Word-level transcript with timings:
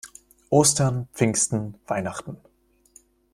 Ostern, 0.49 1.07
Pfingsten, 1.13 1.75
Weihnachten. 1.85 2.37